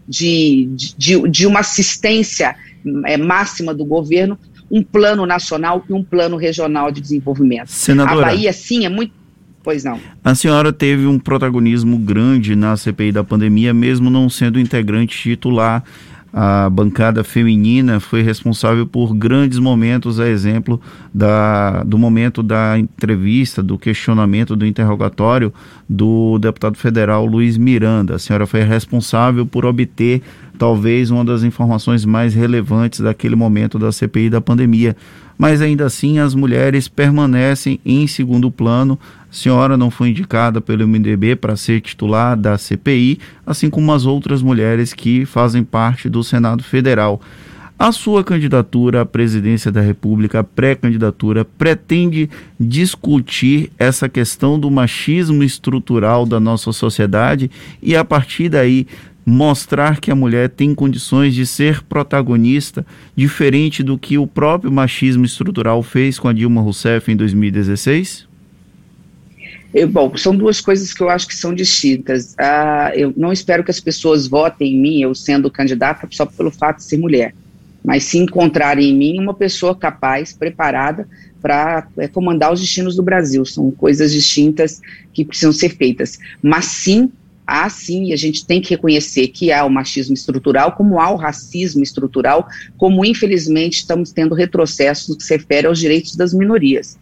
de, 0.08 0.70
de, 0.98 1.29
de 1.29 1.48
uma 1.48 1.60
assistência 1.60 2.55
é, 3.05 3.17
máxima 3.17 3.74
do 3.74 3.86
governo, 3.86 4.38
um 4.70 4.81
plano 4.81 5.25
nacional 5.25 5.84
e 5.89 5.93
um 5.93 6.03
plano 6.03 6.38
regional 6.38 6.91
de 6.91 7.01
desenvolvimento. 7.01 7.67
Senadora, 7.67 8.20
a 8.20 8.22
Bahia, 8.22 8.53
sim, 8.53 8.86
é 8.86 8.89
muito. 8.89 9.13
Pois 9.63 9.84
não. 9.84 10.00
A 10.24 10.34
senhora 10.34 10.74
teve 10.74 11.05
um 11.05 11.20
protagonismo 11.20 11.98
grande 12.00 12.55
na 12.55 12.75
CPI 12.75 13.12
da 13.12 13.24
pandemia, 13.24 13.74
mesmo 13.74 14.10
não 14.10 14.27
sendo 14.27 14.60
integrante 14.60 15.15
titular. 15.17 15.84
A 16.34 16.70
bancada 16.70 17.24
feminina 17.24 18.00
foi 18.00 18.22
responsável 18.22 18.88
por 18.88 19.14
grandes 19.14 19.60
momentos, 19.60 20.20
a 20.20 20.28
exemplo 20.28 20.80
da, 21.14 21.84
do 21.84 21.98
momento 21.98 22.42
da 22.42 22.80
entrevista, 22.80 23.62
do 23.62 23.78
questionamento, 23.78 24.56
do 24.56 24.66
interrogatório 24.66 25.54
do 25.90 26.40
deputado 26.40 26.78
federal 26.78 27.26
Luiz 27.26 27.58
Miranda. 27.58 28.16
A 28.16 28.20
senhora 28.20 28.48
foi 28.48 28.64
responsável 28.64 29.46
por 29.46 29.66
obter 29.66 30.22
talvez 30.58 31.12
uma 31.12 31.26
das 31.26 31.44
informações 31.44 32.06
mais 32.06 32.34
relevantes 32.34 33.02
daquele 33.02 33.36
momento 33.36 33.78
da 33.78 33.92
CPI 33.92 34.30
da 34.30 34.40
pandemia. 34.40 34.96
Mas 35.38 35.62
ainda 35.62 35.86
assim, 35.88 36.20
as 36.20 36.36
mulheres 36.36 36.88
permanecem 36.88 37.80
em 37.84 38.06
segundo 38.06 38.52
plano. 38.52 38.98
Senhora 39.32 39.78
não 39.78 39.90
foi 39.90 40.10
indicada 40.10 40.60
pelo 40.60 40.86
MDB 40.86 41.38
para 41.38 41.56
ser 41.56 41.80
titular 41.80 42.36
da 42.36 42.58
CPI, 42.58 43.18
assim 43.46 43.70
como 43.70 43.94
as 43.94 44.06
outras 44.06 44.42
mulheres 44.42 44.94
que 44.94 45.26
fazem 45.26 45.64
parte 45.64 46.10
do 46.10 46.22
Senado 46.22 46.62
Federal. 46.62 47.22
A 47.80 47.92
sua 47.92 48.24
candidatura 48.24 49.02
à 49.02 49.06
presidência 49.06 49.72
da 49.72 49.82
República, 49.82 50.44
pré-candidatura, 50.44 51.44
pretende 51.44 52.30
discutir 52.60 53.72
essa 53.80 54.08
questão 54.08 54.60
do 54.60 54.70
machismo 54.70 55.42
estrutural 55.44 56.26
da 56.26 56.40
nossa 56.40 56.72
sociedade 56.74 57.50
e, 57.82 57.96
a 57.96 58.06
partir 58.06 58.50
daí, 58.50 58.86
mostrar 59.26 60.00
que 60.00 60.12
a 60.12 60.16
mulher 60.16 60.50
tem 60.50 60.76
condições 60.76 61.34
de 61.34 61.46
ser 61.46 61.82
protagonista, 61.84 62.86
diferente 63.16 63.82
do 63.82 63.98
que 63.98 64.18
o 64.18 64.28
próprio 64.28 64.72
machismo 64.72 65.26
estrutural 65.26 65.82
fez 65.82 66.20
com 66.20 66.28
a 66.28 66.34
Dilma 66.34 66.62
Rousseff 66.62 67.12
em 67.12 67.16
2016? 67.16 68.31
Eu, 69.74 69.88
bom, 69.88 70.16
são 70.18 70.36
duas 70.36 70.60
coisas 70.60 70.94
que 70.94 71.01
eu 71.01 71.10
acho 71.10 71.28
que 71.28 71.36
são 71.36 71.54
distintas. 71.54 72.36
Ah, 72.38 72.92
eu 72.94 73.13
não 73.16 73.32
espero 73.32 73.63
que 73.63 73.72
as 73.72 73.80
pessoas 73.80 74.28
votem 74.28 74.74
em 74.74 74.80
mim, 74.80 75.01
eu 75.01 75.16
sendo 75.16 75.50
candidata, 75.50 76.08
só 76.12 76.25
pelo 76.25 76.51
fato 76.51 76.78
de 76.78 76.84
ser 76.84 76.98
mulher, 76.98 77.34
mas 77.84 78.04
se 78.04 78.18
encontrarem 78.18 78.90
em 78.90 78.96
mim 78.96 79.20
uma 79.20 79.34
pessoa 79.34 79.74
capaz, 79.74 80.34
preparada 80.34 81.08
para 81.42 81.88
é, 81.98 82.08
comandar 82.08 82.51
os 82.51 82.60
destinos 82.60 82.96
do 82.96 83.01
Brasil. 83.01 83.46
São 83.46 83.72
coisas 83.72 84.12
distintas 84.12 84.82
que 85.13 85.24
precisam 85.24 85.54
ser 85.54 85.70
feitas. 85.70 86.20
Mas 86.42 86.66
sim, 86.66 87.10
há 87.48 87.70
sim, 87.70 88.08
e 88.08 88.13
a 88.13 88.18
gente 88.18 88.46
tem 88.46 88.62
que 88.62 88.72
reconhecer 88.72 89.30
que 89.30 89.54
há 89.54 89.63
o 89.66 89.70
machismo 89.70 90.13
estrutural, 90.13 90.74
como 90.74 91.00
há 91.00 91.10
o 91.10 91.16
racismo 91.16 91.82
estrutural, 91.82 92.46
como 92.78 93.06
infelizmente 93.06 93.78
estamos 93.78 94.12
tendo 94.12 94.36
retrocessos 94.36 95.08
no 95.08 95.18
que 95.18 95.24
se 95.24 95.38
refere 95.38 95.66
aos 95.66 95.80
direitos 95.80 96.16
das 96.16 96.34
minorias. 96.34 97.00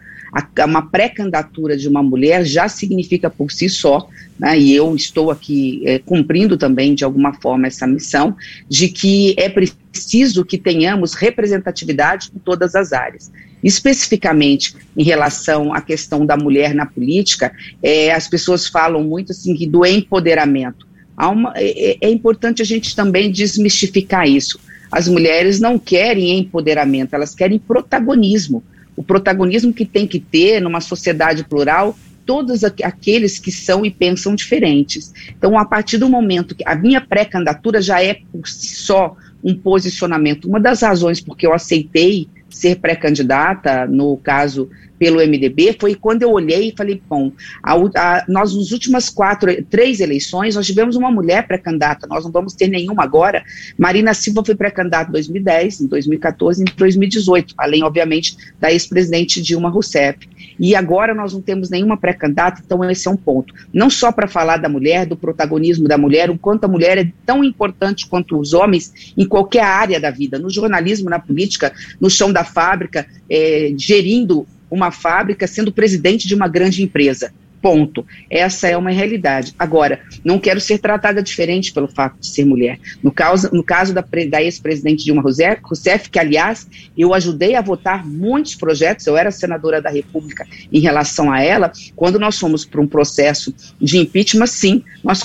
Uma 0.65 0.83
pré-candidatura 0.83 1.75
de 1.75 1.87
uma 1.87 2.03
mulher 2.03 2.45
já 2.45 2.67
significa 2.67 3.29
por 3.29 3.51
si 3.51 3.67
só, 3.67 4.07
né, 4.39 4.57
e 4.57 4.73
eu 4.73 4.95
estou 4.95 5.31
aqui 5.31 5.81
é, 5.85 5.99
cumprindo 5.99 6.57
também 6.57 6.93
de 6.93 7.03
alguma 7.03 7.33
forma 7.33 7.67
essa 7.67 7.87
missão, 7.87 8.35
de 8.67 8.89
que 8.89 9.33
é 9.37 9.49
preciso 9.49 10.45
que 10.45 10.57
tenhamos 10.57 11.13
representatividade 11.13 12.31
em 12.35 12.39
todas 12.39 12.75
as 12.75 12.93
áreas. 12.93 13.31
Especificamente 13.63 14.75
em 14.95 15.03
relação 15.03 15.73
à 15.73 15.81
questão 15.81 16.25
da 16.25 16.37
mulher 16.37 16.73
na 16.73 16.85
política, 16.85 17.51
é, 17.83 18.11
as 18.11 18.27
pessoas 18.27 18.67
falam 18.67 19.03
muito 19.03 19.31
assim 19.31 19.53
do 19.67 19.85
empoderamento. 19.85 20.87
Uma, 21.17 21.51
é, 21.55 21.91
é, 21.91 21.97
é 22.01 22.09
importante 22.09 22.61
a 22.61 22.65
gente 22.65 22.95
também 22.95 23.29
desmistificar 23.29 24.27
isso. 24.27 24.59
As 24.91 25.07
mulheres 25.07 25.59
não 25.59 25.77
querem 25.77 26.39
empoderamento, 26.39 27.13
elas 27.13 27.35
querem 27.35 27.59
protagonismo. 27.59 28.63
O 28.99 29.03
protagonismo 29.03 29.71
que 29.71 29.85
tem 29.85 30.05
que 30.05 30.19
ter 30.19 30.59
numa 30.59 30.81
sociedade 30.81 31.45
plural 31.45 31.97
todos 32.25 32.65
aqueles 32.65 33.39
que 33.39 33.49
são 33.49 33.85
e 33.85 33.89
pensam 33.89 34.35
diferentes. 34.35 35.13
Então, 35.29 35.57
a 35.57 35.63
partir 35.63 35.97
do 35.97 36.09
momento 36.09 36.53
que 36.53 36.67
a 36.67 36.75
minha 36.75 36.99
pré-candidatura 36.99 37.81
já 37.81 38.03
é 38.03 38.15
por 38.29 38.45
si 38.45 38.75
só 38.75 39.15
um 39.41 39.55
posicionamento, 39.55 40.49
uma 40.49 40.59
das 40.59 40.81
razões 40.81 41.21
porque 41.21 41.47
eu 41.47 41.53
aceitei 41.53 42.27
ser 42.49 42.75
pré-candidata, 42.75 43.87
no 43.87 44.17
caso 44.17 44.69
pelo 44.99 45.25
MDB, 45.25 45.77
foi 45.79 45.95
quando 45.95 46.23
eu 46.23 46.31
olhei 46.31 46.69
e 46.69 46.73
falei, 46.75 47.01
bom, 47.07 47.31
a, 47.63 47.73
a, 47.73 48.25
nós 48.27 48.53
nas 48.53 48.71
últimas 48.71 49.09
quatro, 49.09 49.63
três 49.63 50.01
eleições, 50.01 50.55
nós 50.55 50.67
tivemos 50.67 50.97
uma 50.97 51.09
mulher 51.09 51.47
pré-candidata, 51.47 52.05
nós 52.05 52.25
não 52.25 52.31
vamos 52.31 52.53
ter 52.53 52.67
nenhuma 52.67 53.03
agora. 53.03 53.43
Marina 53.77 54.13
Silva 54.13 54.43
foi 54.45 54.55
pré-candidata 54.55 55.09
em 55.09 55.13
2010, 55.13 55.81
em 55.81 55.87
2014 55.87 56.61
e 56.61 56.69
em 56.69 56.75
2018, 56.75 57.55
além, 57.57 57.83
obviamente, 57.83 58.35
da 58.59 58.71
ex-presidente 58.71 59.41
Dilma 59.41 59.69
Rousseff. 59.69 60.27
E 60.59 60.75
agora 60.75 61.13
nós 61.13 61.33
não 61.33 61.41
temos 61.41 61.69
nenhuma 61.69 61.95
pré-candidata, 61.95 62.61
então 62.65 62.83
esse 62.89 63.07
é 63.07 63.11
um 63.11 63.15
ponto. 63.15 63.53
Não 63.73 63.89
só 63.89 64.11
para 64.11 64.27
falar 64.27 64.57
da 64.57 64.67
mulher, 64.67 65.05
do 65.05 65.15
protagonismo 65.15 65.87
da 65.87 65.97
mulher, 65.97 66.29
o 66.29 66.37
quanto 66.37 66.65
a 66.65 66.67
mulher 66.67 66.97
é 66.97 67.09
tão 67.25 67.43
importante 67.43 68.07
quanto 68.07 68.37
os 68.37 68.53
homens 68.53 69.13
em 69.17 69.25
qualquer 69.25 69.63
área 69.63 69.99
da 69.99 70.11
vida, 70.11 70.37
no 70.37 70.49
jornalismo, 70.49 71.09
na 71.09 71.19
política, 71.19 71.71
no 71.99 72.09
chão 72.09 72.33
da 72.33 72.43
fábrica, 72.43 73.07
é, 73.29 73.73
gerindo 73.77 74.45
uma 74.69 74.91
fábrica, 74.91 75.47
sendo 75.47 75.71
presidente 75.71 76.27
de 76.27 76.35
uma 76.35 76.47
grande 76.47 76.83
empresa. 76.83 77.31
Ponto. 77.61 78.05
Essa 78.29 78.69
é 78.69 78.77
uma 78.77 78.89
realidade. 78.89 79.53
Agora, 79.59 79.99
não 80.23 80.39
quero 80.39 80.61
ser 80.61 80.79
tratada 80.79 81.21
diferente 81.21 81.73
pelo 81.73 81.89
fato 81.89 82.17
de 82.19 82.27
ser 82.27 82.45
mulher. 82.45 82.79
No 83.03 83.11
caso, 83.11 83.49
no 83.51 83.61
caso 83.61 83.93
da, 83.93 84.03
da 84.29 84.41
ex-presidente 84.41 85.03
Dilma 85.03 85.21
Rousseff, 85.21 86.09
que, 86.09 86.17
aliás, 86.17 86.67
eu 86.97 87.13
ajudei 87.13 87.55
a 87.55 87.61
votar 87.61 88.07
muitos 88.07 88.55
projetos, 88.55 89.05
eu 89.07 89.17
era 89.17 89.29
senadora 89.29 89.81
da 89.81 89.89
República 89.89 90.47
em 90.71 90.79
relação 90.79 91.29
a 91.29 91.41
ela, 91.41 91.71
quando 91.97 92.17
nós 92.17 92.39
fomos 92.39 92.63
para 92.63 92.79
um 92.79 92.87
processo 92.87 93.53
de 93.79 93.97
impeachment, 93.97 94.47
sim, 94.47 94.81
nós 95.03 95.21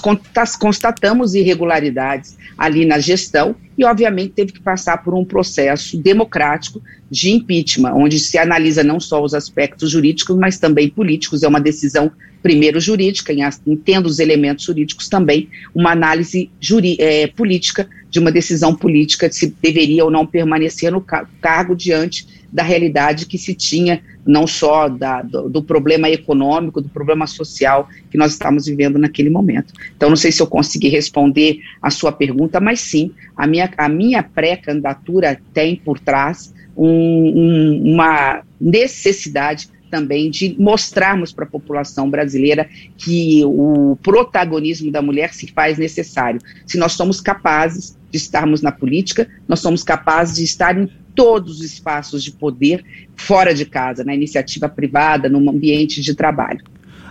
constatamos 0.57 1.35
irregularidades 1.35 2.37
ali 2.59 2.85
na 2.85 2.99
gestão 2.99 3.55
e, 3.77 3.85
obviamente, 3.85 4.33
teve 4.33 4.53
que 4.53 4.61
passar 4.61 4.99
por 5.03 5.15
um 5.15 5.25
processo 5.25 5.97
democrático 5.99 6.83
de 7.11 7.31
impeachment, 7.31 7.93
onde 7.95 8.19
se 8.19 8.39
analisa 8.39 8.83
não 8.83 9.01
só 9.01 9.23
os 9.23 9.35
aspectos 9.35 9.91
jurídicos, 9.91 10.37
mas 10.37 10.59
também 10.59 10.89
políticos. 10.89 11.43
É 11.43 11.49
uma 11.49 11.61
decisão, 11.61 12.11
primeiro, 12.43 12.81
jurídica, 12.81 13.33
entendo 13.67 14.07
os 14.07 14.19
elementos 14.19 14.65
jurídicos 14.65 15.09
também, 15.09 15.49
uma 15.75 15.93
análise 15.93 16.51
juri, 16.61 16.97
é, 16.99 17.27
política 17.27 17.89
de 18.11 18.21
uma 18.21 18.31
decisão 18.31 18.75
política 18.75 19.29
de 19.29 19.35
se 19.35 19.55
deveria 19.61 20.05
ou 20.05 20.11
não 20.11 20.25
permanecer 20.25 20.93
no 20.93 21.05
cargo 21.41 21.75
diante 21.75 22.44
da 22.55 22.63
realidade 22.63 23.27
que 23.27 23.37
se 23.37 23.53
tinha, 23.53 24.01
não 24.25 24.47
só 24.47 24.89
da, 24.89 25.23
do, 25.23 25.51
do, 25.51 25.61
problema 25.61 26.09
econômico, 26.09 26.81
do 26.81 26.89
problema 26.89 27.27
social 27.27 27.89
que 28.09 28.17
nós 28.17 28.31
estamos 28.31 28.67
vivendo 28.67 28.97
naquele 28.97 29.29
momento. 29.29 29.75
Então, 29.97 30.09
não 30.09 30.17
sei 30.17 30.31
se 30.31 30.41
eu 30.41 30.47
consegui 30.47 30.89
responder 30.89 31.59
a 31.83 31.91
sua 31.91 32.13
pergunta, 32.13 32.61
mas 32.61 32.79
sim, 32.79 33.11
a 33.37 33.45
minha, 33.45 33.69
a 33.77 33.89
minha 33.89 34.23
pré-candidatura 34.23 35.37
tem 35.53 35.75
por 35.75 35.99
trás 35.99 36.55
um, 36.77 36.87
um, 36.87 37.93
uma 37.95 38.45
necessidade 38.61 39.69
também 39.91 40.31
de 40.31 40.55
mostrarmos 40.57 41.33
para 41.33 41.45
a 41.45 41.49
população 41.49 42.09
brasileira 42.09 42.69
que 42.97 43.43
o 43.45 43.97
protagonismo 44.01 44.93
da 44.93 45.03
mulher 45.03 45.35
se 45.35 45.49
faz 45.49 45.77
necessário. 45.77 46.41
Se 46.67 46.79
nós 46.79 46.93
somos 46.93 47.21
capazes 47.21 47.99
de 48.11 48.17
estarmos 48.17 48.63
na 48.63 48.71
política, 48.71 49.29
nós 49.49 49.59
somos 49.59 49.83
capazes 49.83 50.37
de 50.37 50.45
estar 50.45 50.79
em 50.79 50.89
todos 51.15 51.61
os 51.61 51.65
espaços 51.65 52.23
de 52.23 52.33
poder 52.33 52.85
fora 53.17 53.55
de 53.55 53.65
casa, 53.65 54.05
na 54.05 54.15
iniciativa 54.15 54.69
privada, 54.69 55.29
no 55.29 55.51
ambiente 55.51 56.01
de 56.01 56.15
trabalho. 56.15 56.63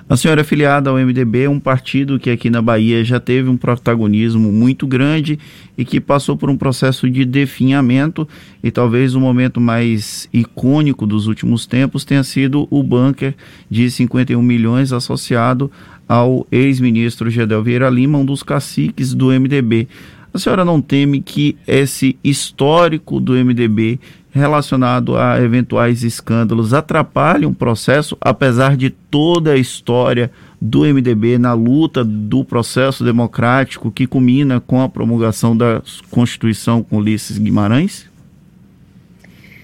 A 0.10 0.17
senhora 0.17 0.41
é 0.41 0.43
filiada 0.43 0.89
ao 0.89 0.98
MDB, 0.98 1.48
um 1.48 1.60
partido 1.60 2.19
que 2.19 2.29
aqui 2.29 2.50
na 2.50 2.62
Bahia 2.62 3.03
já 3.05 3.22
teve 3.22 3.50
um 3.50 3.55
protagonismo 3.55 4.51
muito 4.51 4.86
grande 4.86 5.39
e 5.77 5.86
que 5.86 6.01
passou 6.01 6.36
por 6.36 6.50
um 6.50 6.57
processo 6.57 7.10
de 7.10 7.24
definhamento 7.24 8.27
e 8.62 8.69
talvez 8.69 9.15
o 9.15 9.19
momento 9.19 9.62
mais 9.62 10.27
icônico 10.33 11.07
dos 11.07 11.25
últimos 11.25 11.65
tempos 11.65 12.03
tenha 12.03 12.22
sido 12.22 12.67
o 12.69 12.83
bunker 12.83 13.33
de 13.69 13.89
51 13.89 14.41
milhões 14.41 14.91
associado 14.91 15.72
ao 16.07 16.45
ex-ministro 16.51 17.29
Gedel 17.29 17.63
Vieira 17.63 17.89
Lima, 17.89 18.17
um 18.17 18.25
dos 18.25 18.43
caciques 18.43 19.13
do 19.13 19.27
MDB. 19.27 19.88
A 20.34 20.40
senhora 20.40 20.66
não 20.66 20.82
teme 20.82 21.22
que 21.22 21.56
esse 21.68 22.18
histórico 22.24 23.20
do 23.20 23.34
MDB 23.34 24.00
relacionado 24.32 25.16
a 25.16 25.40
eventuais 25.40 26.04
escândalos 26.04 26.74
atrapalhe 26.74 27.46
um 27.46 27.54
processo, 27.54 28.18
apesar 28.20 28.75
de 28.75 28.90
toda 28.90 29.52
a 29.52 29.58
história 29.58 30.32
do 30.60 30.82
MDB 30.82 31.38
na 31.38 31.54
luta 31.54 32.04
do 32.04 32.44
processo 32.44 33.04
democrático 33.04 33.92
que 33.92 34.08
culmina 34.08 34.60
com 34.60 34.82
a 34.82 34.90
promulgação 34.90 35.56
da 35.56 35.84
Constituição 36.10 36.82
com 36.82 36.98
Ulisses 36.98 37.38
Guimarães? 37.38 38.10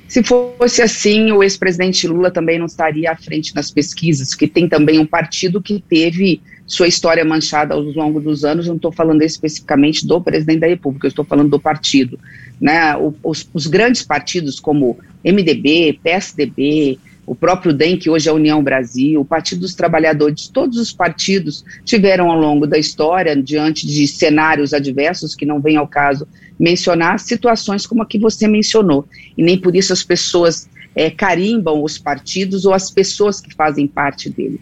Se 0.08 0.24
fosse 0.24 0.84
assim, 0.84 1.32
o 1.32 1.42
ex-presidente 1.42 2.08
Lula 2.08 2.30
também 2.30 2.60
não 2.60 2.66
estaria 2.68 3.12
à 3.12 3.16
frente 3.16 3.56
nas 3.56 3.72
pesquisas, 3.72 4.30
porque 4.30 4.48
tem 4.48 4.70
também 4.70 5.00
um 5.00 5.06
partido 5.06 5.62
que 5.62 5.84
teve 5.88 6.42
sua 6.70 6.88
história 6.88 7.26
manchada 7.26 7.74
ao 7.74 7.82
longo 7.82 8.22
dos 8.22 8.46
anos, 8.46 8.68
não 8.68 8.76
estou 8.76 8.92
falando 8.92 9.24
especificamente 9.24 10.06
do 10.06 10.22
presidente 10.22 10.60
da 10.60 10.68
República, 10.68 11.08
estou 11.08 11.26
falando 11.26 11.50
do 11.50 11.60
partido. 11.60 12.20
Né? 12.62 12.96
os, 13.24 13.50
os, 13.52 13.66
grandes 13.66 14.04
partidos 14.04 14.60
como 14.60 15.00
MDB, 15.26 16.00
PSDB, 16.04 17.00
o 17.26 17.34
próprio 17.34 17.74
DEM, 17.74 17.98
que 17.98 18.08
hoje 18.08 18.30
é 18.30 18.32
a 18.32 18.36
União 18.36 18.62
Brasil, 18.62 19.20
o 19.20 19.26
Partido 19.26 19.62
dos 19.62 19.74
Trabalhadores, 19.74 20.48
todos 20.48 20.78
os 20.78 20.94
partidos 20.94 21.66
tiveram 21.84 22.30
ao 22.30 22.40
longo 22.40 22.68
da 22.68 22.78
história, 22.78 23.36
diante 23.36 23.88
de 23.88 24.08
cenários 24.08 24.72
adversos, 24.72 25.34
que 25.34 25.48
não 25.48 25.60
vem 25.60 25.76
ao 25.76 25.88
caso 25.88 26.28
mencionar, 26.60 27.20
situações 27.20 27.88
como 27.88 28.04
a 28.04 28.06
que 28.06 28.20
você 28.20 28.48
mencionou. 28.48 29.08
E 29.36 29.42
nem 29.42 29.58
por 29.58 29.76
isso 29.76 29.92
as 29.92 30.04
pessoas 30.04 30.70
é, 30.96 31.10
carimbam 31.10 31.84
os 31.84 31.98
partidos 31.98 32.66
ou 32.66 32.74
as 32.74 32.92
pessoas 32.92 33.40
que 33.40 33.54
fazem 33.54 33.88
parte 33.88 34.30
dele. 34.30 34.60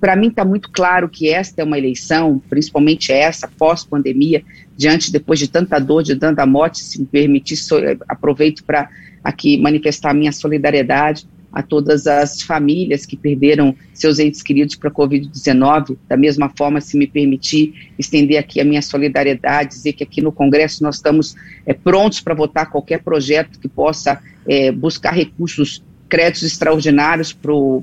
Para 0.00 0.16
mim 0.16 0.28
está 0.28 0.44
muito 0.44 0.70
claro 0.70 1.08
que 1.08 1.28
esta 1.28 1.62
é 1.62 1.64
uma 1.64 1.78
eleição, 1.78 2.40
principalmente 2.48 3.12
essa, 3.12 3.48
pós-pandemia, 3.48 4.42
diante, 4.76 5.12
depois 5.12 5.38
de 5.38 5.48
tanta 5.48 5.78
dor, 5.78 6.02
de 6.02 6.16
tanta 6.16 6.44
morte, 6.46 6.80
se 6.80 7.00
me 7.00 7.06
permitir, 7.06 7.56
so, 7.56 7.76
aproveito 8.08 8.64
para 8.64 8.88
aqui 9.22 9.56
manifestar 9.58 10.14
minha 10.14 10.32
solidariedade 10.32 11.26
a 11.52 11.62
todas 11.62 12.06
as 12.06 12.42
famílias 12.42 13.04
que 13.04 13.16
perderam 13.16 13.74
seus 13.92 14.18
entes 14.18 14.42
queridos 14.42 14.74
para 14.74 14.88
a 14.88 14.92
Covid-19. 14.92 15.96
Da 16.08 16.16
mesma 16.16 16.50
forma, 16.56 16.80
se 16.80 16.96
me 16.96 17.06
permitir 17.06 17.92
estender 17.98 18.38
aqui 18.38 18.60
a 18.60 18.64
minha 18.64 18.80
solidariedade, 18.80 19.70
dizer 19.70 19.92
que 19.92 20.02
aqui 20.02 20.20
no 20.22 20.32
Congresso 20.32 20.82
nós 20.82 20.96
estamos 20.96 21.34
é, 21.66 21.74
prontos 21.74 22.20
para 22.20 22.34
votar 22.34 22.70
qualquer 22.70 23.02
projeto 23.02 23.58
que 23.58 23.68
possa 23.68 24.20
é, 24.48 24.72
buscar 24.72 25.12
recursos 25.12 25.82
créditos 26.12 26.42
extraordinários 26.42 27.34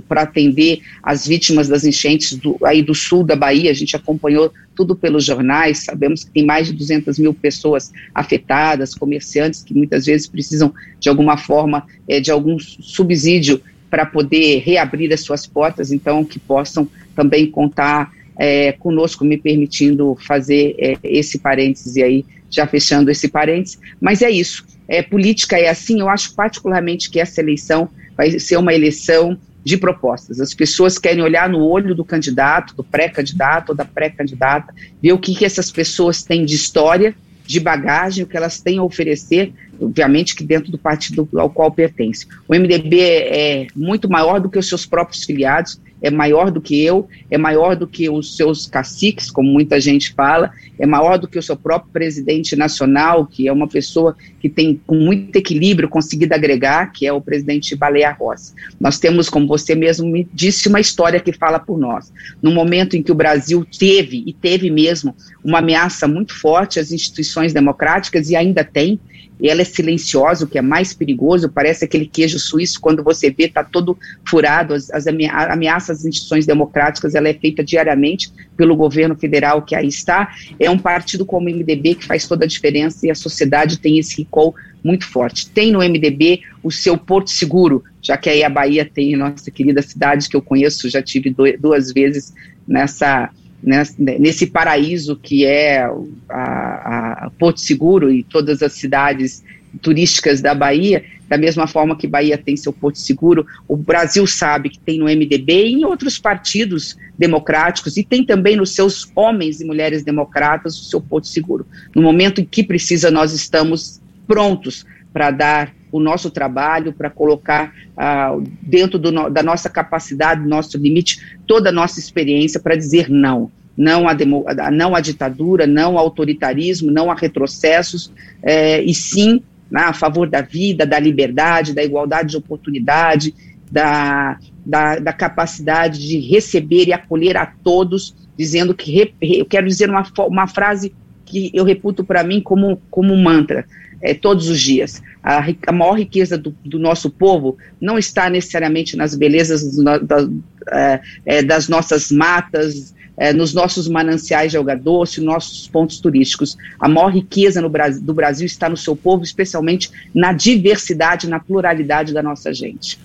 para 0.07 0.21
atender 0.21 0.81
as 1.01 1.25
vítimas 1.25 1.67
das 1.67 1.83
enchentes 1.83 2.35
do, 2.35 2.55
aí 2.63 2.83
do 2.83 2.93
sul 2.93 3.23
da 3.23 3.35
Bahia. 3.35 3.71
A 3.71 3.73
gente 3.73 3.95
acompanhou 3.95 4.53
tudo 4.75 4.95
pelos 4.95 5.25
jornais, 5.25 5.79
sabemos 5.79 6.23
que 6.23 6.29
tem 6.29 6.45
mais 6.45 6.67
de 6.67 6.73
200 6.73 7.17
mil 7.17 7.33
pessoas 7.33 7.91
afetadas, 8.13 8.93
comerciantes 8.93 9.63
que 9.63 9.73
muitas 9.73 10.05
vezes 10.05 10.27
precisam, 10.27 10.71
de 10.99 11.09
alguma 11.09 11.37
forma, 11.37 11.87
é, 12.07 12.19
de 12.19 12.29
algum 12.29 12.59
subsídio 12.59 13.59
para 13.89 14.05
poder 14.05 14.59
reabrir 14.59 15.11
as 15.11 15.21
suas 15.21 15.47
portas, 15.47 15.91
então 15.91 16.23
que 16.23 16.37
possam 16.37 16.87
também 17.15 17.49
contar 17.49 18.13
é, 18.37 18.73
conosco, 18.73 19.25
me 19.25 19.39
permitindo 19.39 20.15
fazer 20.27 20.75
é, 20.77 20.95
esse 21.01 21.39
parênteses 21.39 21.97
aí, 21.97 22.23
já 22.47 22.67
fechando 22.67 23.09
esse 23.09 23.27
parênteses. 23.27 23.79
Mas 23.99 24.21
é 24.21 24.29
isso. 24.29 24.67
É, 24.87 25.01
política 25.01 25.57
é 25.57 25.67
assim, 25.67 25.99
eu 25.99 26.09
acho 26.09 26.35
particularmente 26.35 27.09
que 27.09 27.19
essa 27.19 27.41
eleição 27.41 27.89
vai 28.19 28.37
ser 28.37 28.57
uma 28.57 28.73
eleição 28.73 29.39
de 29.63 29.77
propostas. 29.77 30.41
As 30.41 30.53
pessoas 30.53 30.97
querem 30.97 31.23
olhar 31.23 31.47
no 31.47 31.59
olho 31.59 31.95
do 31.95 32.03
candidato, 32.03 32.75
do 32.75 32.83
pré-candidato 32.83 33.69
ou 33.69 33.75
da 33.75 33.85
pré-candidata, 33.85 34.75
ver 35.01 35.13
o 35.13 35.17
que, 35.17 35.33
que 35.33 35.45
essas 35.45 35.71
pessoas 35.71 36.21
têm 36.21 36.43
de 36.43 36.53
história, 36.53 37.15
de 37.45 37.61
bagagem, 37.61 38.25
o 38.25 38.27
que 38.27 38.35
elas 38.35 38.59
têm 38.59 38.77
a 38.77 38.83
oferecer, 38.83 39.53
obviamente 39.81 40.35
que 40.35 40.43
dentro 40.43 40.71
do 40.71 40.77
partido 40.77 41.27
ao 41.35 41.49
qual 41.49 41.71
pertence. 41.71 42.27
O 42.47 42.53
MDB 42.53 42.99
é 42.99 43.67
muito 43.75 44.09
maior 44.09 44.39
do 44.39 44.49
que 44.49 44.59
os 44.59 44.67
seus 44.67 44.85
próprios 44.85 45.23
filiados, 45.23 45.79
é 46.01 46.09
maior 46.09 46.49
do 46.49 46.61
que 46.61 46.81
eu, 46.81 47.07
é 47.29 47.37
maior 47.37 47.75
do 47.75 47.85
que 47.85 48.09
os 48.09 48.37
seus 48.37 48.65
caciques, 48.65 49.29
como 49.29 49.51
muita 49.51 49.79
gente 49.79 50.13
fala, 50.13 50.51
é 50.77 50.85
maior 50.85 51.17
do 51.17 51.27
que 51.27 51.37
o 51.37 51.43
seu 51.43 51.57
próprio 51.57 51.91
presidente 51.91 52.55
nacional, 52.55 53.25
que 53.25 53.47
é 53.47 53.51
uma 53.51 53.67
pessoa 53.67 54.15
que 54.39 54.47
tem 54.47 54.79
com 54.87 54.95
muito 54.95 55.35
equilíbrio 55.35 55.89
conseguido 55.89 56.33
agregar, 56.33 56.91
que 56.93 57.05
é 57.05 57.11
o 57.11 57.21
presidente 57.21 57.75
Baleia 57.75 58.11
Rossi. 58.11 58.53
Nós 58.79 58.97
temos, 58.97 59.29
como 59.29 59.47
você 59.47 59.75
mesmo 59.75 60.07
me 60.07 60.27
disse, 60.33 60.69
uma 60.69 60.79
história 60.79 61.19
que 61.19 61.33
fala 61.33 61.59
por 61.59 61.77
nós. 61.77 62.13
No 62.41 62.51
momento 62.51 62.95
em 62.95 63.03
que 63.03 63.11
o 63.11 63.15
Brasil 63.15 63.65
teve, 63.77 64.23
e 64.25 64.33
teve 64.33 64.71
mesmo, 64.71 65.15
uma 65.43 65.59
ameaça 65.59 66.07
muito 66.07 66.33
forte 66.33 66.79
às 66.79 66.91
instituições 66.91 67.51
democráticas, 67.51 68.29
e 68.29 68.35
ainda 68.35 68.63
tem, 68.63 68.99
e 69.39 69.49
ela 69.49 69.61
é 69.61 69.65
silenciosa, 69.65 70.45
o 70.45 70.47
que 70.47 70.57
é 70.57 70.61
mais 70.61 70.93
perigoso, 70.93 71.49
parece 71.49 71.85
aquele 71.85 72.05
queijo 72.05 72.37
suíço, 72.37 72.79
quando 72.81 73.03
você 73.03 73.29
vê, 73.29 73.45
está 73.45 73.63
todo 73.63 73.97
furado, 74.27 74.73
as, 74.73 74.89
as 74.91 75.07
ameaças 75.07 75.99
às 75.99 76.05
instituições 76.05 76.45
democráticas, 76.45 77.15
ela 77.15 77.29
é 77.29 77.33
feita 77.33 77.63
diariamente 77.63 78.31
pelo 78.57 78.75
governo 78.75 79.15
federal 79.15 79.61
que 79.61 79.75
aí 79.75 79.87
está, 79.87 80.33
é 80.59 80.69
um 80.69 80.77
partido 80.77 81.25
como 81.25 81.47
o 81.47 81.51
MDB 81.51 81.95
que 81.95 82.05
faz 82.05 82.27
toda 82.27 82.45
a 82.45 82.47
diferença 82.47 83.07
e 83.07 83.11
a 83.11 83.15
sociedade 83.15 83.79
tem 83.79 83.97
esse 83.97 84.17
recall 84.17 84.53
muito 84.83 85.05
forte. 85.05 85.49
Tem 85.49 85.71
no 85.71 85.79
MDB 85.79 86.41
o 86.63 86.71
seu 86.71 86.97
Porto 86.97 87.29
Seguro, 87.29 87.83
já 88.01 88.17
que 88.17 88.29
aí 88.29 88.43
a 88.43 88.49
Bahia 88.49 88.85
tem 88.85 89.15
nossa 89.15 89.49
querida 89.51 89.81
cidade 89.81 90.27
que 90.27 90.35
eu 90.35 90.41
conheço, 90.41 90.89
já 90.89 91.01
tive 91.01 91.35
duas 91.59 91.91
vezes 91.91 92.33
nessa 92.67 93.29
nesse 93.61 94.47
paraíso 94.47 95.15
que 95.15 95.45
é 95.45 95.83
a, 96.29 97.25
a 97.25 97.31
Porto 97.37 97.59
Seguro 97.59 98.11
e 98.11 98.23
todas 98.23 98.61
as 98.63 98.73
cidades 98.73 99.43
turísticas 99.81 100.41
da 100.41 100.55
Bahia, 100.55 101.03
da 101.27 101.37
mesma 101.37 101.67
forma 101.67 101.95
que 101.95 102.07
Bahia 102.07 102.37
tem 102.37 102.57
seu 102.57 102.73
Porto 102.73 102.97
Seguro, 102.97 103.45
o 103.67 103.77
Brasil 103.77 104.25
sabe 104.25 104.69
que 104.69 104.79
tem 104.79 104.97
no 104.97 105.05
MDB 105.05 105.67
e 105.67 105.73
em 105.73 105.85
outros 105.85 106.17
partidos 106.17 106.97
democráticos 107.17 107.97
e 107.97 108.03
tem 108.03 108.23
também 108.23 108.55
nos 108.55 108.73
seus 108.73 109.11
homens 109.15 109.61
e 109.61 109.65
mulheres 109.65 110.03
democratas 110.03 110.79
o 110.79 110.85
seu 110.85 110.99
Porto 110.99 111.27
Seguro. 111.27 111.67
No 111.93 112.01
momento 112.01 112.41
em 112.41 112.45
que 112.45 112.63
precisa, 112.63 113.11
nós 113.11 113.31
estamos 113.33 114.01
prontos 114.25 114.85
para 115.13 115.29
dar 115.31 115.78
o 115.91 115.99
nosso 115.99 116.29
trabalho, 116.29 116.93
para 116.93 117.09
colocar 117.09 117.73
ah, 117.97 118.37
dentro 118.61 118.99
no, 119.11 119.29
da 119.29 119.43
nossa 119.43 119.69
capacidade, 119.69 120.43
do 120.43 120.49
nosso 120.49 120.77
limite, 120.77 121.37
toda 121.47 121.69
a 121.69 121.73
nossa 121.73 121.99
experiência 121.99 122.59
para 122.59 122.75
dizer 122.75 123.09
não. 123.09 123.51
Não 123.77 124.09
à, 124.09 124.13
demo, 124.13 124.45
não 124.73 124.93
à 124.93 124.99
ditadura, 124.99 125.65
não 125.65 125.97
ao 125.97 126.05
autoritarismo, 126.05 126.91
não 126.91 127.09
a 127.09 127.15
retrocessos, 127.15 128.11
eh, 128.43 128.83
e 128.83 128.93
sim 128.93 129.41
né, 129.71 129.83
a 129.83 129.93
favor 129.93 130.27
da 130.27 130.41
vida, 130.41 130.85
da 130.85 130.99
liberdade, 130.99 131.73
da 131.73 131.83
igualdade 131.83 132.31
de 132.31 132.37
oportunidade, 132.37 133.33
da, 133.71 134.37
da, 134.65 134.99
da 134.99 135.13
capacidade 135.13 135.99
de 135.99 136.19
receber 136.19 136.87
e 136.87 136.93
acolher 136.93 137.37
a 137.37 137.45
todos, 137.45 138.15
dizendo 138.37 138.73
que, 138.73 139.13
eu 139.21 139.45
quero 139.45 139.67
dizer 139.67 139.89
uma, 139.89 140.03
uma 140.27 140.47
frase 140.47 140.93
que 141.25 141.51
eu 141.53 141.63
reputo 141.63 142.03
para 142.03 142.23
mim 142.23 142.41
como, 142.41 142.81
como 142.89 143.15
mantra, 143.15 143.65
é, 144.01 144.13
todos 144.13 144.49
os 144.49 144.59
dias. 144.59 145.01
A, 145.23 145.43
a 145.67 145.71
maior 145.71 145.97
riqueza 145.97 146.37
do, 146.37 146.55
do, 146.63 146.79
nosso 146.79 147.09
povo 147.09 147.57
não 147.79 147.97
está 147.97 148.29
necessariamente 148.29 148.95
nas 148.95 149.15
belezas 149.15 149.75
do, 149.75 149.83
da, 149.99 150.29
é, 150.71 151.01
é, 151.25 151.43
das 151.43 151.67
nossas 151.67 152.11
matas, 152.11 152.93
é, 153.17 153.33
nos 153.33 153.53
nossos 153.53 153.87
mananciais 153.89 154.51
de 154.51 154.57
alga 154.57 154.75
doce, 154.75 155.19
nossos 155.19 155.67
pontos 155.67 155.99
turísticos. 155.99 156.57
A 156.79 156.87
maior 156.87 157.11
riqueza 157.11 157.61
no 157.61 157.69
do 158.01 158.13
Brasil 158.13 158.45
está 158.45 158.69
no 158.69 158.77
seu 158.77 158.95
povo, 158.95 159.23
especialmente 159.23 159.91
na 160.15 160.31
diversidade, 160.31 161.27
na 161.27 161.39
pluralidade 161.39 162.13
da 162.13 162.23
nossa 162.23 162.53
gente. 162.53 162.97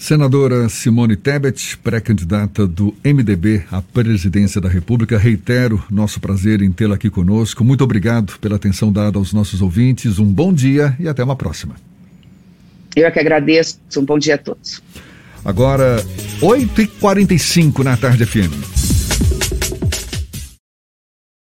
Senadora 0.00 0.66
Simone 0.70 1.14
Tebet, 1.14 1.76
pré-candidata 1.76 2.66
do 2.66 2.96
MDB 3.04 3.64
à 3.70 3.82
presidência 3.82 4.58
da 4.58 4.66
República, 4.66 5.18
reitero 5.18 5.84
nosso 5.90 6.18
prazer 6.18 6.62
em 6.62 6.72
tê-la 6.72 6.94
aqui 6.94 7.10
conosco. 7.10 7.62
Muito 7.62 7.84
obrigado 7.84 8.38
pela 8.40 8.56
atenção 8.56 8.90
dada 8.90 9.18
aos 9.18 9.34
nossos 9.34 9.60
ouvintes. 9.60 10.18
Um 10.18 10.24
bom 10.24 10.54
dia 10.54 10.96
e 10.98 11.06
até 11.06 11.22
uma 11.22 11.36
próxima. 11.36 11.74
Eu 12.96 13.06
é 13.06 13.10
que 13.10 13.20
agradeço. 13.20 13.78
Um 13.98 14.04
bom 14.06 14.18
dia 14.18 14.36
a 14.36 14.38
todos. 14.38 14.82
Agora, 15.44 16.02
8h45 16.40 17.84
na 17.84 17.94
tarde 17.94 18.24
FM. 18.24 19.49